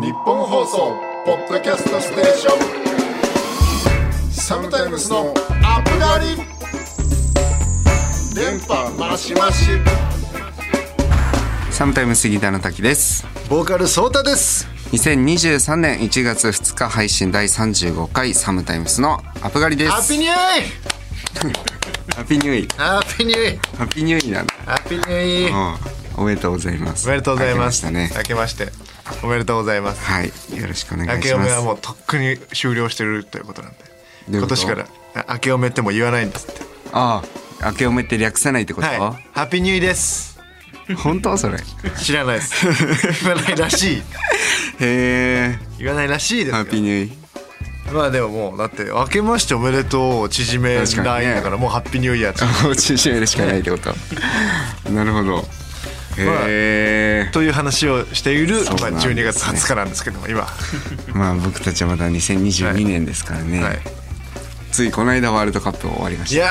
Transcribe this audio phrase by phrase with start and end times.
[0.00, 0.96] ニッポン放送
[1.26, 2.56] ポッドキャストステーショ
[4.30, 4.32] ン。
[4.32, 6.36] SOMETIME'S のアップガリ
[8.34, 9.66] 電波マシマシ
[11.70, 13.26] SOMETIME'S ギターの滝です。
[13.50, 14.66] ボーカルソータです。
[14.92, 19.90] 2023年1月2日配信第35回 SOMETIME'S のアップガリです。
[19.90, 20.36] ハッピーニューイ。
[22.14, 22.68] ハッピーニューイ。
[22.78, 23.58] ハッピーニューイ。
[23.76, 24.54] ハッピーニューイなんだ。
[24.64, 25.50] ハッピーニューイ。
[25.50, 26.22] うん。
[26.22, 27.06] おめでとうございます。
[27.06, 27.84] おめでとうございます。
[27.84, 28.16] 明けましたね。
[28.16, 28.89] 明けまして。
[29.22, 30.04] おめでとうございます。
[30.04, 33.78] はいよろしくお願明いしますけおめはもうとっくに終了してるということなんで。
[34.28, 36.62] 今年からあ明けおめってもう言わないんですって。
[36.92, 37.22] あ
[37.60, 38.98] あ明けおめって略さないってこと、はい。
[38.98, 40.38] ハッピーニューイです。
[40.98, 41.36] 本当？
[41.36, 41.60] それへ
[41.98, 42.66] 知らないです。
[43.24, 44.02] 言わないらしい。
[44.80, 53.94] え言わないらしいですハよッピーニューイまあでももうだって明けましておめでとうを縮めないだからもうハッピーニューイヤー縮めるしかないってこと
[54.90, 55.44] なるほど
[56.22, 59.14] へえという話をしている、まあ、そうなんですね。
[59.14, 60.46] 12月20日なんですけども今。
[61.14, 63.78] まあ僕たちはまだ2022年ですからね、はい。
[64.72, 66.36] ついこの間ワールドカップ終わりました。
[66.36, 66.50] いや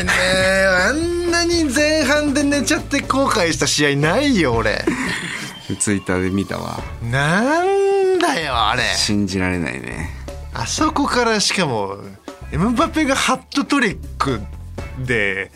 [0.00, 4.84] ーねーあんなに前半で寝ちゃって後悔した試合ないよ俺。
[5.78, 6.80] ツイッターで見たわ。
[7.10, 8.82] なんだよあれ。
[8.96, 10.10] 信じられないね。
[10.54, 11.96] あそこからしかも
[12.52, 14.40] エムバペがハットトリック
[14.98, 15.50] で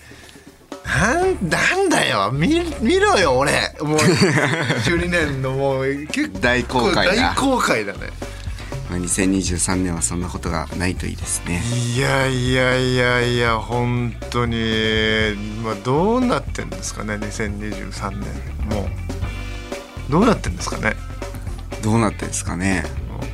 [0.87, 2.31] なんなんだよ。
[2.33, 3.75] 見見ろよ俺。
[3.81, 3.99] もう
[4.87, 7.31] 12年のもう結構大公開だ。
[7.33, 7.99] 大公開だね。
[8.89, 11.61] まあ、2023年はそんなことがないといいですね。
[11.97, 14.57] いやいやいやいや本当に。
[15.65, 18.21] まあどうなってんですかね2023年。
[18.71, 18.89] も
[20.09, 20.13] う。
[20.13, 20.95] どうなってんですかね。
[21.83, 22.85] どうなってんですかね。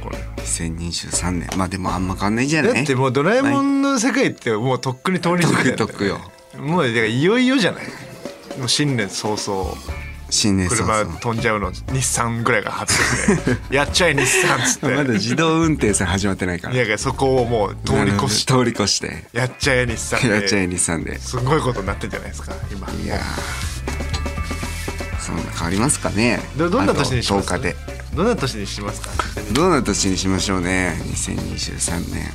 [0.03, 0.16] これ。
[0.42, 1.48] 2023年。
[1.59, 2.75] まあでもあんま変わんないじゃない？
[2.75, 6.19] だってもうドラえもんの世界ってもうとっくに通り過ぎてんだとっくよ
[6.62, 7.84] もうだからいよいよじゃない？
[8.58, 9.74] もう新年早々。
[10.30, 13.58] 新年早車々飛んじゃうの日産ぐらいが発ってて。
[13.74, 14.86] やっちゃえ日産っつって。
[14.86, 16.74] まだ自動運転さえ始まってないから。
[16.74, 18.52] いやいやそこをもう通り越して。
[18.54, 19.24] 通り越して。
[19.32, 20.28] やっちゃえ日産で。
[20.28, 21.19] やっちゃえ日産で。
[21.20, 22.88] すごいことになってんじゃないですか今。
[23.03, 23.20] いやー。
[25.20, 26.41] そんな変わりますかね。
[26.56, 27.76] どどんな年にします？10日で。
[28.14, 29.10] どんな年にしますか？
[29.53, 30.98] どんな年にしましょうね。
[31.06, 32.31] 2023年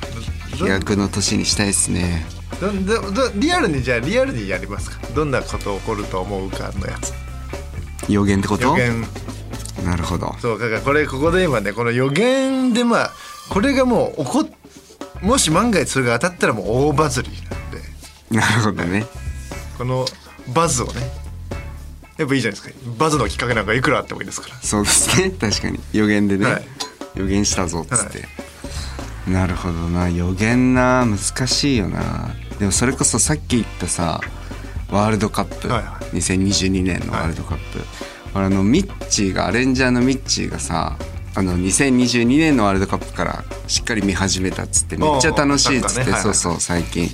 [0.58, 2.26] 飛躍の年にしたいですね。
[2.60, 5.06] どどどリアルにじゃあリアルにやりますか？
[5.14, 7.14] どんなこと起こると思うかのやつ。
[8.10, 8.64] 予言ってこと？
[8.64, 9.06] 予言。
[9.86, 10.36] なるほど。
[10.40, 13.12] そうだからこれここで今ねこの予言でまあ
[13.50, 14.48] これがもう起こっ
[15.22, 17.40] もし万が一それが当たったらもう大バズりなん
[17.72, 18.40] で。
[18.40, 19.06] なるほどね。
[19.78, 20.06] この
[20.54, 21.02] バズをね
[22.18, 22.76] やっぱいいじゃないですか。
[22.98, 24.56] バズのきっかけなんかいくらあってもいいですから。
[24.56, 25.30] そうですね。
[25.30, 25.80] 確かに。
[25.94, 26.64] 予言でね、はい。
[27.16, 28.26] 予言したぞっつって、
[29.28, 30.10] なるほどな。
[30.10, 31.06] 予言な。
[31.06, 32.30] 難しいよな。
[32.60, 34.22] でもそれこそさっき言ったさ
[34.92, 37.80] ワールドカップ、はいは2022年のワールドカップ、
[38.34, 40.98] 俺あのミッチーがアレンジャーのミッチーがさ
[41.36, 46.04] あの2022年のワールドカップからしっかり見始めたっつってめっちゃ楽しいっつって、ね。
[46.06, 46.22] はいはい。
[46.24, 47.10] そうそう最近。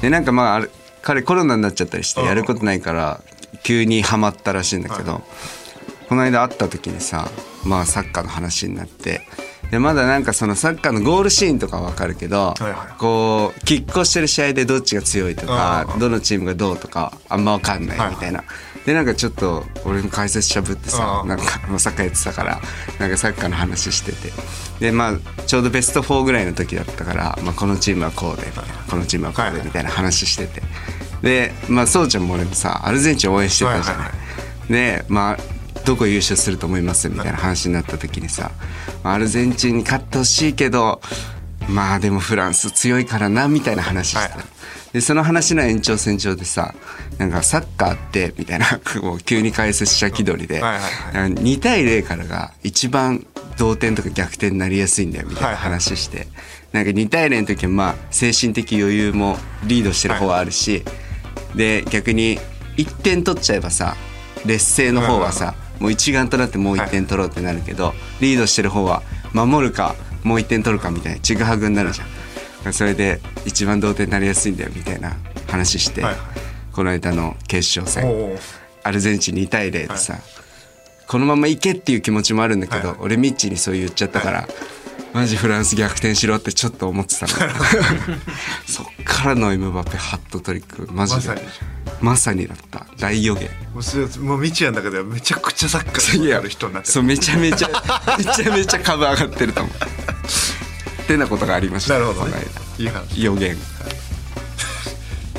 [0.00, 0.68] でなんかまああれ
[1.02, 3.20] 彼コロナになっちゃったりしてうんやることないから
[3.62, 5.22] 急にハマったらしいんだけど、
[6.08, 7.28] この間会った時にさ
[7.64, 9.26] まあサッカーの話になって
[9.70, 12.54] でまだなんかそのサッカーのゴールシーンとかわかるけど、
[12.98, 18.44] こう拮抗してる試合でどっちが強いとかうんどのチームがどうとかあんまわかんないみたいな。
[18.86, 21.44] でなんかちょっと俺の解説しゃぶってさうんなんか
[21.78, 22.60] サッカーやってたから
[22.98, 24.32] なんかサッカーの話してて。
[24.80, 28.46] でまあちょうどベスト4ぐらいの時だったから、まあ、このチームはこうで
[28.90, 30.62] このチームはこうでみたいな話してて。
[31.22, 34.10] でまあそうちゃんも俺もさアルゼンチン応援してたじゃない。
[34.68, 35.53] でまあ
[35.84, 38.50] どこ優勝すると思いますみたいな話になった時にさ、
[39.02, 41.00] まあアルゼンチンに勝ってほしいけど
[41.68, 44.28] まあでもフランス強いからなみたいな話して。
[44.28, 44.44] た、はい。
[44.94, 46.72] でその話の延長線上でさ
[47.18, 56.26] なんかサッカーってみたいな もう急に解説した気取りで、はいはいなんか2対0からが一番同点とか逆転になりやすいんだよみたいな話して、
[56.72, 60.84] なんか2対0の時はまあ精神的余裕もリードしてる方はあるし、
[61.54, 62.40] で逆に
[62.76, 63.96] 1点取っちゃえばさ
[64.44, 69.02] 劣勢の方はさ、もう一丸となってもう1点取ろうってなるけど、リードしてる方は
[69.32, 72.04] 守るかもう1点取るかみたいなちぐはぐになるじゃ
[72.68, 72.72] ん。
[72.72, 75.16] それで一番同点になりやすいんだよみたいな
[75.48, 76.22] 話して、はいはい。
[76.72, 78.38] この間の決勝戦。
[78.82, 80.18] アルゼンチン2対0でさ、
[81.06, 84.48] このままいけっていう気持ちもあるんだけど、はい俺ミッチーにそう言っちゃったから、
[85.14, 87.32] マジフランス逆転しろってちょっと思ってたの。
[88.66, 91.28] そっからのエムバペハットトリックマジで。
[91.28, 91.40] まさに。
[92.00, 92.84] まさにだった。
[92.98, 93.48] 大予言。
[93.72, 96.92] もうそれもうみちやの中ではめちゃくちゃサッカーにやる人になってる。
[96.92, 97.68] そうめちゃめちゃ
[98.18, 101.02] めちゃめちゃ株上がってると思う。
[101.02, 101.94] ってなことがありました。
[101.94, 102.44] なるほどね。
[103.14, 103.56] 予言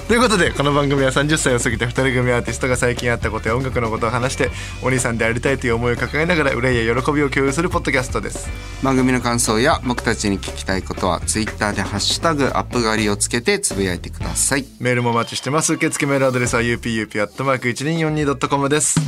[0.07, 4.51] ということでこの番組は30歳を過ぎた2人組アーティストが最近あったことや音楽のことを話して
[4.83, 8.47] お兄さんでありたいという思いを抱えながら憂いや喜びを共有するポッドキャストです。
[8.83, 14.65] 番組の感想や僕たちに聞きたいことはツイッターで「ハッシュタグアップガリ」をつけてつぶやいてください。
[14.79, 15.73] メールもお待ちしてます。
[15.73, 18.99] 受付メールアドレスは UPUP.1242.com です。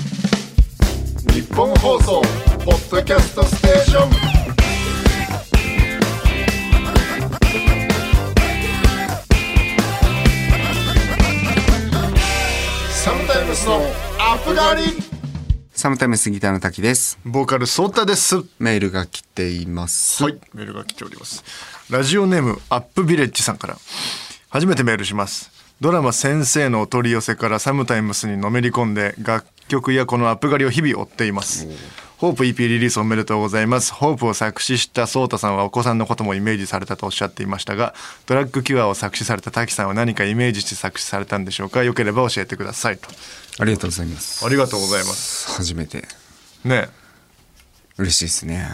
[1.32, 2.24] 日本放送
[2.66, 3.87] ポッドキャストステーション
[14.48, 14.84] プガリ
[15.74, 21.44] サムタイムスギターの滝ですボーカルソータですメールが来ていますはい、メールが来ております。
[21.92, 23.78] ラジオネームアップビレッジさんから。
[24.50, 25.52] 初めてメールします。
[25.82, 31.68] ドラマ先生のお取り寄せからサムタイムスにのめり込んで楽曲やこのアップ狩りを日々追っています。
[32.18, 33.94] ホープ EP リリースおめでとうございます。
[33.94, 37.94] ホープを作詞したソータさんはお子さんのこともイメージされたとおっしゃっていましたが、
[38.26, 41.84] ドラッグキュアを作詞された滝さんは何かイメージして作詞されたんでしょうか？
[41.84, 43.08] よければ教えてくださいと。
[43.60, 44.44] ありがとうございます。
[44.44, 45.52] ありがとうございます。
[45.58, 46.08] 初めて。
[46.66, 46.90] ね。
[48.00, 48.68] 嬉しいですね。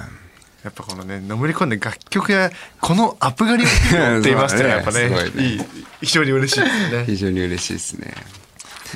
[0.63, 2.49] やっぱこのねのめり込んで楽曲や
[2.79, 4.69] このアップ狩りをって言いましたね。
[4.71, 5.17] やっぱねね。
[5.35, 5.61] いい
[5.99, 7.03] 非常に嬉しいですね。
[7.05, 8.13] 非常に嬉しいですね。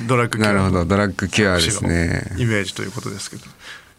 [0.06, 0.52] ドラッグキュア。
[0.54, 0.84] なるほど。
[0.86, 2.32] ドラッグキュアですね。
[2.38, 3.42] イメージということですけど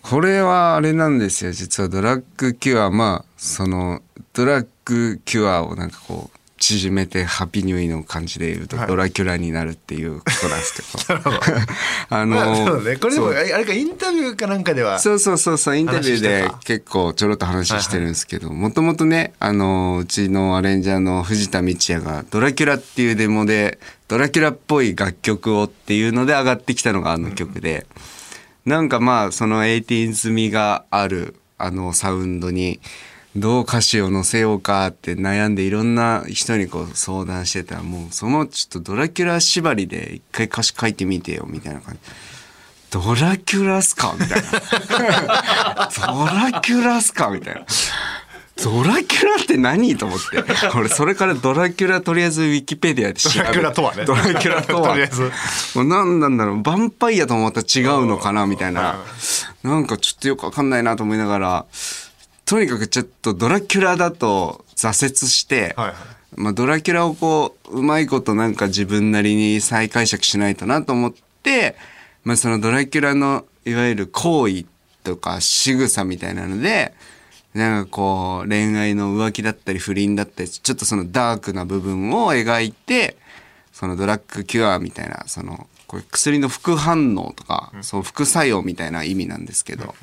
[0.09, 1.51] これはあれなんですよ。
[1.51, 4.01] 実はドラッグキュアまあその
[4.33, 8.87] ドラッグキュアをなんかこう縮めてハッピーニューイの感じで言うとはい。
[8.87, 11.55] ドラキュラになるっていうことなんですけど、 なるほど。
[12.09, 12.95] あまあそうのね。
[12.95, 14.97] これでもあれかインタビューかなんかでは。
[14.97, 23.77] そうそうそうそうインタビューで結構ちょろっと話してるんですけどもともとねあのうちのアレンジャーの藤田道也が「ドラキュラ」っていうデモで
[24.07, 27.85] ドラキュラっぽい楽曲をっていうので上がってきたのがあの曲で、
[28.69, 32.79] なんかまあその 18s 済みがあるあのサウンドに
[33.35, 41.99] どう歌詞を載せようかって悩んでいろんな人にこう相談してたらもうそのちょっとドラキュラ縛りで一回歌詞書いてみてよみたいな感じ。
[42.91, 45.89] ドラキュラっすかみたいな。
[45.89, 47.65] ドラキュラっすかみたいな。
[48.63, 50.43] ドラキュラって何と思って。
[50.75, 54.89] 俺、それからドラキュラとりあえずウィキペディアで調べドラキュラとはねドラキュラとは。
[54.89, 55.31] とりあえず
[55.75, 56.55] もう何なんだろう。
[56.57, 58.99] ヴァンパイアともまた違うのかなみたいな。
[59.63, 61.65] なんかちょっとよくわかんないなと思いながら、
[62.45, 65.95] とにかくちょっとドラキュラだと挫折して、はいはい
[66.35, 71.13] まあ、ドラキュラをこううまいことなんか自分なりに再解釈しないとなと思っ
[71.43, 71.75] て、
[72.23, 74.65] まあ、そのドラキュラのいわゆる行為
[75.03, 76.93] とか仕草みたいなので
[77.53, 83.17] なんかこう恋愛の浮気だったり不倫だったりちょっとそのダークな部分を描いて
[83.71, 89.95] そのドラッグキュアみたいなそのこれ薬の副反応とか、その副作用みたいな意味なんですけど、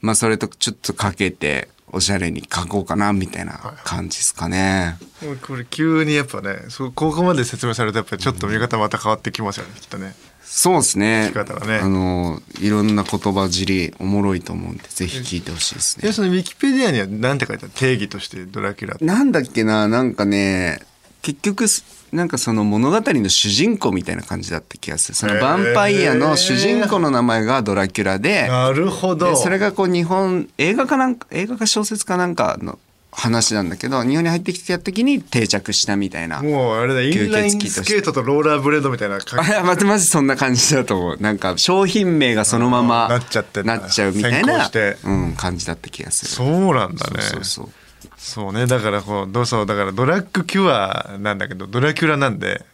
[0.00, 4.96] まあそれとちょっとかけておしゃれに書こうかなみたいな感じですかね。
[5.22, 10.14] もうこれ急にやっぱねそうここまで説明されるとやっぱりちょっと見方また変わってきますよねきっとね
[10.52, 11.30] そうですね。
[11.32, 16.08] 聞き方がねあのいろんな言葉尻おもろいと思うんでぜひ聞いてほしいですね。
[16.08, 20.80] でそのウィキペディアには何て書いてある定義としてドラキュラってなんだっけななんかね
[21.22, 25.14] 結局すなんかその物語の主人公みたいな感じだった気がする。
[25.14, 28.48] そのヴァンパイアの主人公の名前がドラキュラで。
[28.48, 32.80] なるほどでそれがこう日本映画かなんか映画か小説かなんかの
[33.12, 36.42] 話なんだけど日本に入ってきた時に定着したみたいな。
[36.42, 41.16] もうあれだインラインスケートとローラーブレードみたいな感じあまずまずそんな感じだと思う。
[41.20, 44.70] なんか商品名がそのままなっちゃってなっちゃうみたいな
[45.04, 46.30] うん、感じだった気がする。
[46.30, 47.22] そうなんだね。
[47.22, 47.68] そうそう
[48.16, 48.52] そう。
[48.52, 48.66] ね。
[48.66, 52.64] だからこうどうそうだからドラッグキュアなんだけどドラキュラなんで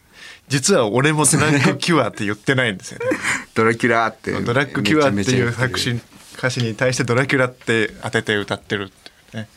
[0.47, 3.05] 実は俺もドラッグキュアって言ってないんですよね。
[3.55, 5.99] ドラキュラってドラッグキュアっていう作詞
[6.37, 9.47] 歌詞に対してドラキュラって当てて歌ってるっていうね。
[9.47, 9.51] こ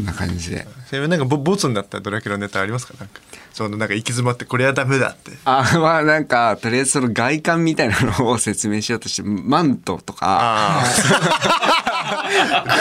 [0.00, 0.66] んな感じで。
[0.88, 2.94] それなんかボボツになったドラキュラネタありますか？
[2.98, 3.20] なんか
[3.52, 5.32] そのなんか行き詰まってこれはダメだって。
[5.44, 10.84] あ まあなんかとりあえずその外観みたいなのを説明しようとしてマントとかあ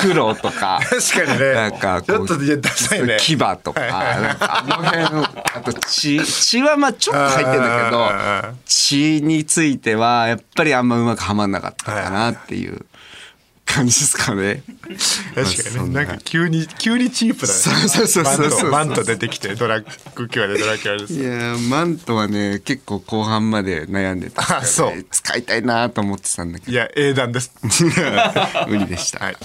[0.02, 0.80] 黒とか。
[0.90, 1.54] 確かにね。
[1.54, 3.18] なんかこうちょっといやダサいね。
[3.20, 5.24] 牙とかなんかあの辺の
[5.56, 12.86] あと血血はまあちょっと入ってんだけど血についてはやっぱりあんまうまくはまんなかったかなっていう
[13.74, 14.64] 感じですかね。
[15.34, 15.94] 確かにね。
[15.94, 16.04] な。
[16.04, 17.54] んか急に急にチープだね。
[17.54, 18.72] そうそうそうそうそう。
[18.72, 19.86] マントマント出てきてドラッ
[20.16, 24.48] グキュアでドラキュアですいやーマントはね結構後半まで悩んでたね。
[24.62, 25.06] あそう。
[25.10, 27.54] 使いたいなと思ってたんだけいや英断です。
[27.62, 27.70] ど
[28.68, 29.38] 無理でした、はい。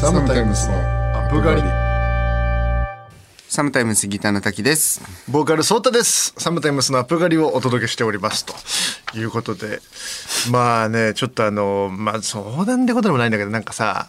[0.00, 1.83] サムタイムスのアップガリ
[3.54, 5.00] サムタイムスギターの滝です。
[5.30, 6.34] ボーカルソータです。
[6.38, 9.78] サムタイムスのアップ狩りをお届けしておりますということで、
[10.50, 14.08] まあね、ちょっとあの、まあ相談ってことでもないんだけど、なんかさ、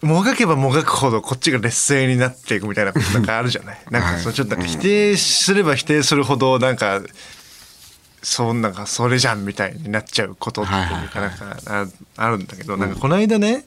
[0.00, 3.78] もがけばもがくほどこっちが劣勢になっていくみたいなことなんかあるじゃない？
[3.92, 7.02] なんかそうちょっとなんか否定すれば否定するほどなんか、
[8.20, 10.74] そうなんかそれじゃんみたいになっちゃうことってい
[11.06, 11.86] うかなんかあ
[12.16, 13.64] あるんだけど、なんかこの間ね、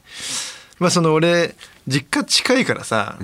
[0.78, 1.56] まあその俺
[1.88, 3.18] 実家近いからさ、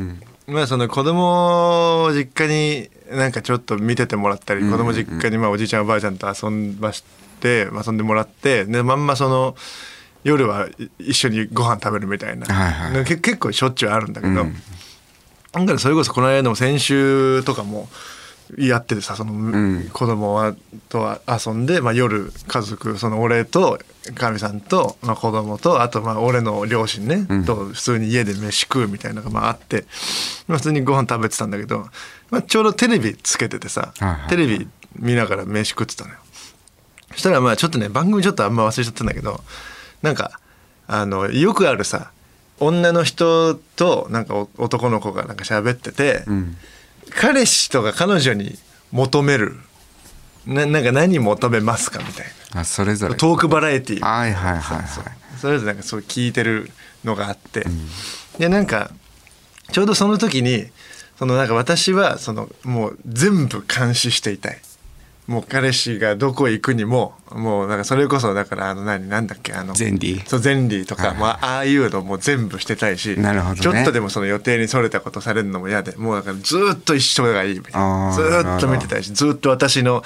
[0.52, 7.04] まあその子供を実家になんかちょっと見ててもらったり、子供実家にまあおじいちゃんおばあちゃんと遊んばし
[7.40, 9.56] て、まあ、遊んでもらってでまんまその
[10.24, 13.06] 夜はい一緒にご飯食べるみたいな、はいはい。
[13.06, 14.46] 結構しょっちゅうあるんだけど、だ
[15.66, 17.90] からそれこそこの間の先週とかも
[18.58, 20.56] やっててさその子供は
[20.90, 23.80] と遊んで、まあ、夜家族その俺と
[24.16, 29.86] かみさんと、まあ、子供とあとまあ俺の両親ね、と普通に家で飯食うみたいなのがまああって、
[30.48, 31.88] まあ、普通にご飯食べてたんだけど、
[32.30, 34.68] まあ、ちょうどテレビつけててさ、はいはいテレビ
[34.98, 36.18] 見ながら飯食ってたのよ。
[37.12, 39.42] そしたらまあちょっとね番組ちょっとあんま忘れちゃったんだけど
[40.02, 40.40] なんか
[40.88, 42.12] あのよくあるさ
[42.60, 46.24] 女の人となんかお男の子がなんか喋ってて、
[47.12, 48.58] 彼氏とか彼女に
[48.92, 49.58] 求める。
[50.46, 52.26] ななんか何求めますかみたい
[52.56, 53.14] あ、それぞれ。
[53.14, 54.04] なトークバラエティー。
[54.04, 54.88] はいはいはいはい。
[55.40, 56.72] それぞれなんかそう聞いてる
[57.04, 57.66] のがあって、
[58.40, 58.92] でなんか
[59.72, 60.68] ちょうどその時に
[61.18, 64.60] そのなんか私はそのもう全部監視していたい
[65.32, 70.26] もう彼氏がどこ行くにももうなんかそれこそだからあの何なんだっけあのゼンリー。
[70.28, 73.62] そうゼンリーとか、まあ、ああいうのも全部してたいしなるほどね。
[73.62, 78.12] ちょっとでもその予定にそれたことされるのも嫌でもうだからずーっと一緒がいいみたいな。
[78.14, 80.04] ずーっと見てたいしずーっと私の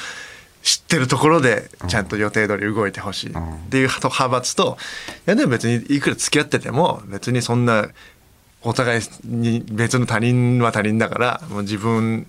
[0.62, 3.30] 知ってるところでちゃんと予定通り動いてほしい。
[3.32, 3.34] っ
[3.70, 4.78] ていう派閥と
[5.26, 7.88] いやでも別にいくら付き合ってても別にそんな
[8.62, 12.28] お互いに別の他人は他人だからもう自分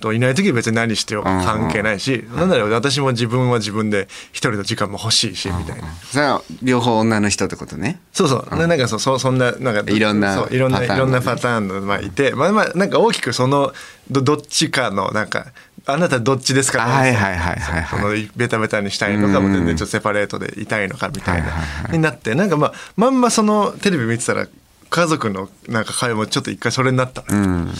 [0.00, 5.88] といない時は別に何してよ関係ないしなんなら私も自分は自分で一人の時間も欲しいしみたいな。
[6.10, 8.00] それは両方女の人ってことね。
[8.12, 13.72] そうそう、ななんかそうそそんななんかいろんなそういろんなパターンいろんなパターンのまあいてまあまあなんか大きくその
[14.10, 15.46] どどっちかのなんか
[15.86, 18.22] あなたどっちですかはいはいはいはいそはい。
[18.24, 24.46] のベタベタにしたいのかも全然ちょっとセパレートでいたいのかみたいなになってなんかまあまんまそのテレビ見てたら
[24.90, 27.66] 家族のなんか会話もちょっと一回それになったの。
[27.66, 27.72] よ、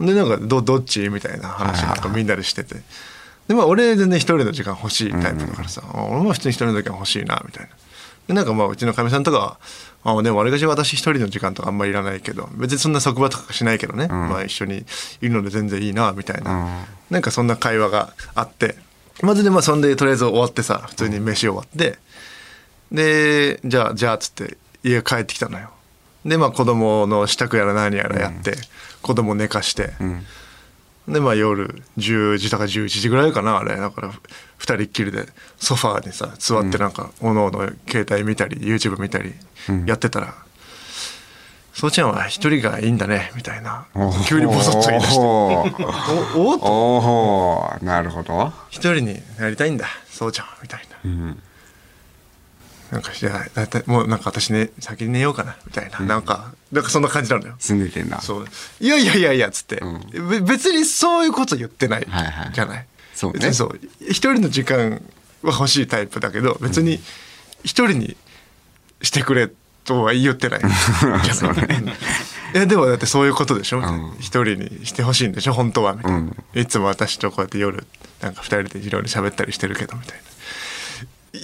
[0.00, 1.08] でなんかどどっち？
[1.08, 2.76] みたいな話なんかみんなでしてて。
[3.48, 7.70] でまあ俺全然一人の時間欲しいタイプだからさ、俺も普通に一人の時間欲しいなみたいな。
[8.28, 9.58] でなんかまあうちのかみさんとか
[10.02, 14.86] はあでもわりかし私一人の時間とかあんまりいらないけど別にそんな職場とかしないけどね、まあ一緒に
[15.20, 18.76] いるので全然いいなみたいな、なんかそんな会話があって。
[19.22, 21.98] まずでまあそんでとりあえず終わってさ普通に飯終わって。
[22.90, 25.70] でじゃあじゃあっつって家帰ってきたのよ
[26.24, 28.56] でまあ子供の支度やら何やらやって、
[29.02, 29.92] 子供寝かして、
[31.06, 33.76] でまあ夜10時とか11時ぐらいかなあれ。
[33.76, 34.10] だから
[34.56, 35.26] 二人っきりで
[35.58, 39.34] ソファーにさ座ってなんかおのおの携帯見たり YouTube 見たり
[39.86, 40.34] やってたら
[41.74, 43.86] 「そうちゃんは一人がいいんだね」みたいな。
[44.26, 45.20] 急にボソッと言い出して。
[45.20, 46.58] お「ー。
[46.62, 48.50] おおなるほど。
[48.70, 51.34] 一人になりたいんだそうちゃん」みたいな。
[52.94, 57.56] なんかじゃあだいたいもうなんか私ね先に寝ようかなみたいな、なんかなんかそんな感じなのよ。
[57.58, 58.20] 住んでてんだ。
[58.20, 58.46] そう。
[58.78, 59.82] いやいやいやいやっつって、
[60.12, 62.52] べ別にそういうこと言ってないはいはい。
[62.54, 63.52] じゃない、そうね。
[63.52, 63.80] そう。
[64.00, 65.02] 一人の時間
[65.42, 67.00] は欲しいタイプだけど別に
[67.64, 68.16] 一人に
[69.02, 69.50] してくれ
[69.84, 71.66] とは言ってないじゃない、
[72.54, 75.52] いやでもだってそういうことでしょ、みたいな一人にしてほしいんでしょ？
[75.52, 77.84] 本当はみたいな、いつも私とこうやって夜
[78.22, 80.23] なんか二人でいろいろ喋ったりしてるけどみたいな
[81.34, 81.40] い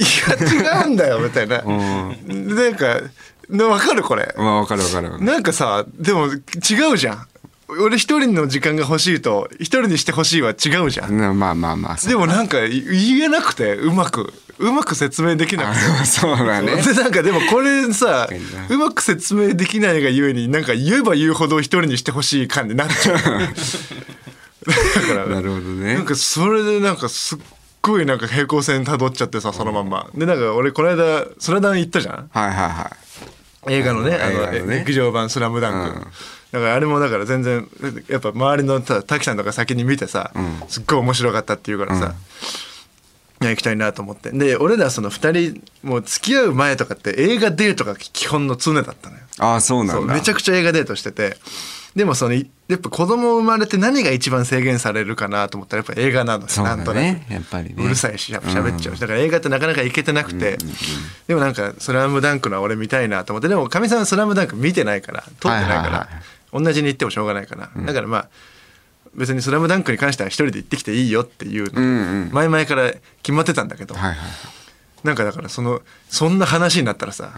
[0.69, 3.01] や違うんだよみたいな、なんか
[3.49, 5.23] な分かるこれ、まあわかるわかる。
[5.23, 7.27] なんかさでも違うじゃん。
[7.79, 11.17] 俺一人の時間が欲しいと一人にしてほしいは違うじゃん。
[11.17, 11.97] なまあまあまあ。
[11.97, 15.85] でもなんかい言えなくてうまくうまく説明できなくて。
[16.01, 16.77] あ そうだね。
[16.83, 18.29] でなんかでもこれさ
[18.69, 23.17] うまく説明できないがゆえになんか言えば言うほど一人にしてほしい感になっちゃう。
[24.67, 24.75] だ
[25.07, 25.95] からなるほどね。
[25.95, 27.39] なんかそれでなんかすっ
[27.83, 30.09] ごいなんか平行線たどっちゃってさそのまんま。
[30.15, 32.31] でなんか俺この間スラダン行ったじゃん？
[32.33, 32.97] はいはいは
[33.69, 34.79] 映画のねあのね。
[34.79, 36.01] 劇場版「スラムダンク、
[36.53, 37.69] だからあれもだから全然
[38.09, 40.33] やっぱ周りのさ滝さんとか先に見てさ、
[40.69, 42.15] すっごい面白かったっていうからさ、
[43.43, 44.31] いや行きたいなと思って。
[44.31, 49.23] で俺らその2人もう付き合う前とかって映画デートが基本の常だったのよ。
[49.23, 49.25] い。
[49.39, 50.15] ああそうなんだ。
[50.15, 51.37] めちゃくちゃ映画デートしてて
[51.95, 57.03] でもそのいやっぱ子供生まれて何が一番制限されるかなと思ったらやっぱ映画なのよそうだなんとなく。
[57.03, 57.27] ね。
[57.29, 57.85] やっぱりね。
[57.85, 58.97] うるさいしやっぱ喋っちゃう。
[58.97, 60.57] しだから映画ってなかなか行けてなくて。
[61.27, 63.49] でもなんか「スラムダンクのは俺見たいなと思って。
[63.49, 65.75] でもかみさんは「スラムダンク見てないから撮ってないから。
[65.75, 66.07] はいはいはい
[66.53, 67.71] 同じに行ってもしょうがないから。
[67.87, 68.29] だからまあ
[69.15, 71.89] 別に「スラムダンクに関しては一人で行ってきていいよっていうの、んう
[72.27, 72.31] ん。
[72.33, 72.93] 前々から
[73.23, 74.17] 決まってたんだけど、はいはい
[75.05, 77.33] なんかだからそのそんな話になったらさ、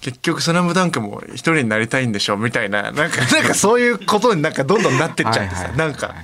[0.00, 6.14] 結局「スラムダンクも一人になりたいんでしょみたいななんかなんかそういうことになんかどんどんなってっちゃってさはいはいなんか。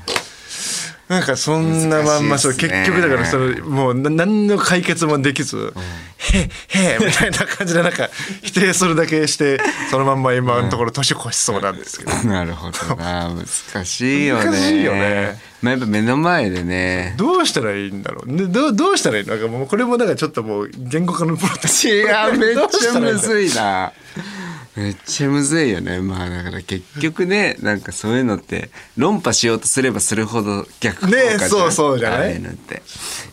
[1.11, 5.75] なんかそんなまんまそう結局だからそのもうな何の解決もできず
[6.33, 8.09] 「へっへっ」みたいな感じでなんか
[8.43, 12.13] 否定するだけしてそのまんま今のところ年越しそうなんですけど。
[12.31, 13.29] なるほどな。
[13.29, 14.45] 難しいよね。
[14.45, 15.41] 難しいよね。
[15.63, 17.15] まあ、やっぱ目の前でね。
[17.19, 18.33] どうしたらいいんだろう。
[18.33, 19.35] ねどうどうしたらいいの？
[19.35, 23.93] なんかもうこれもなんかちょっともう言語化のプロとしていやめっちゃむずいな
[24.77, 26.01] めっちゃむずいよね。
[26.01, 31.39] まあだから結局ねなんかそういうのって論破しようとすればするほど逆効果じゃん。
[31.41, 32.21] ねそうそうじゃない？
[32.21, 32.83] ああいうのって。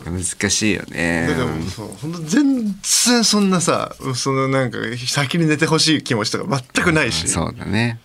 [0.05, 1.27] 難しいよね。
[1.29, 7.27] だからもうそう本当全然そんなさそのなんか先に寝てほしい気持ちとか全くないし。
[7.27, 7.99] そうだね。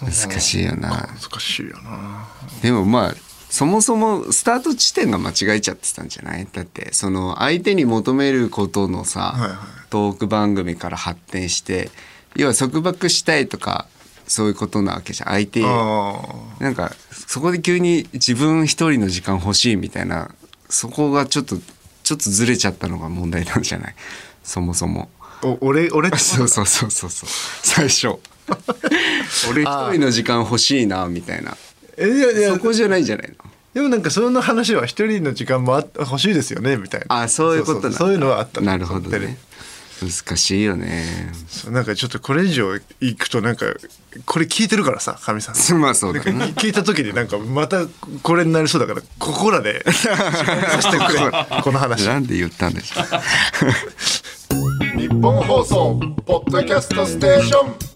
[0.00, 0.90] 難しいよな。
[0.90, 2.28] 難しいよな。
[2.62, 3.14] でもまあ
[3.50, 6.46] そもそもスタート地点が間違えちゃってたんじゃない？
[6.50, 9.58] だってその相手に求めることのさ、はいはい。
[9.90, 11.90] トーク番組から発展して
[12.36, 13.86] 要は束縛したいとか
[14.26, 15.28] そういうことなわけじゃん。
[15.30, 16.22] 相手あ
[16.60, 16.92] なんか
[17.26, 20.30] そこで急に自分一人の時間欲しいみたいな
[20.68, 21.56] そこがちょっと
[22.02, 23.94] ちょっとずれちゃったのが問題なんじゃない？
[24.42, 25.08] そもそも。
[25.42, 27.28] ーお俺俺って そうそうそうそうそう。
[27.62, 28.18] 最初。
[29.50, 31.56] 俺一人の時間欲しいなみたいな。
[31.96, 32.54] えいやいや。
[32.54, 33.36] そこじゃないんじゃないの。
[33.74, 37.22] でもなんかその話は一人の時間もあっ欲しいですよねみたいな。
[37.22, 39.38] あそういうことなそういうのはあったなるほどね
[40.02, 41.32] 難しいよね。
[41.48, 43.66] そうなんかちょっとこれ以上行くとなんか
[44.26, 45.54] これ聞いてるからさかみさん。
[45.80, 46.46] まあそうだな。
[46.48, 47.86] 聞いた時になんかまた
[48.22, 51.30] これになりそうだからここらで させてくれ。
[51.62, 52.06] この話。
[52.06, 53.00] なんで言ったんでしょ
[54.96, 57.91] う日本放送ポッドキャストステーション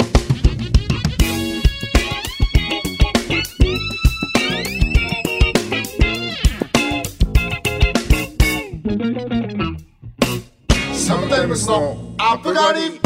[11.06, 13.00] サムタイムスのアップガリ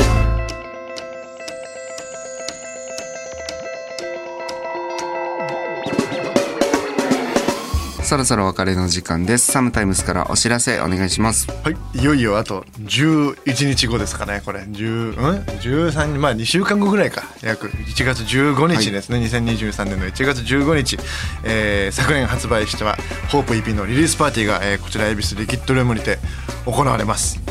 [8.02, 9.52] そろそろお別れの時間です。
[9.52, 11.46] サムタイムスからお知らせお願いします。
[11.62, 11.98] はい。
[12.00, 14.60] いよいよあと11日後ですかねこれ。
[14.60, 17.24] 10うん？13まあ2週間後ぐらいか。
[17.42, 20.96] 約1月15日ですね、2023年の1月15日、
[21.44, 22.96] えー昨年発売した
[23.30, 26.18] 「ホープ EP のリリースパーティーが、えーこちら恵比寿リキッドルームにて
[26.64, 27.49] 行われます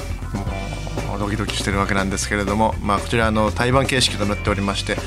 [1.30, 4.98] ドキドキしてるわけなんですけれども、まあ、こちらあの対バン形式となっておりまして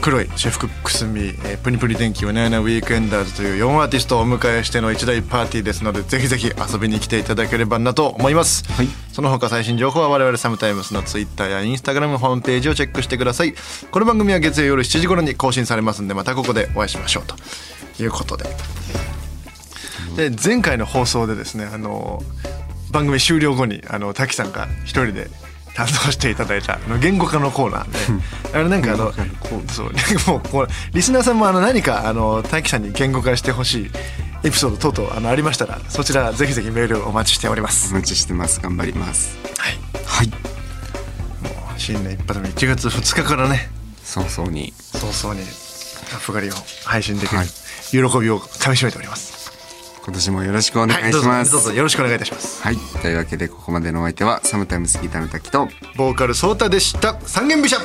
[0.00, 8.88] 黒いシェフクックスミ、えープニプニ電気ウナヤナウィークエンダーズという4アーティストをお迎えしての一大パーティーですのでぜひぜひ遊びに来ていただければなと思います、はい。
[9.12, 13.54] その他最新情報は我々サムタイムスのツイッターやインスタグラムホームページをチェックしてください。
[13.90, 17.34] この番組は月曜夜7時頃に更新されますんでまたここでお会いしましょうと。
[18.00, 18.44] いうことで。
[20.16, 22.22] で前回の放送でですねあの
[22.90, 25.28] 番組終了後にあの滝さんが一人で
[25.76, 28.18] 担当していただいたあの言語化のコーナー
[28.50, 28.58] で。
[28.58, 29.12] あれなんかあの
[29.68, 29.92] そう
[30.30, 33.90] もうこうリスナーさんもあの何かあの滝さんに言語化してほしい
[34.44, 37.92] エピソード等々あのありましたらそちらぜひぜひメールお待ちしております。
[37.92, 37.96] お。
[37.96, 38.60] 待ちしてます。
[38.60, 39.36] 頑張ります。
[39.58, 39.74] はい、
[40.06, 40.30] はい。
[41.76, 43.68] 新年一発目1月2日からね。
[44.02, 44.72] 早々に。
[44.72, 46.52] 早々にアップガリを
[46.84, 47.46] 配信できるはい。
[47.90, 49.35] 喜びをかみしめております。
[50.06, 52.62] 今年もよろしくお願はいしますどうぞよろしくお願いいたします。
[52.62, 57.18] はいというわけでここまでのお相手はサムタイムスギターの滝とボーカルソータでした。
[57.22, 57.78] 三元飛車。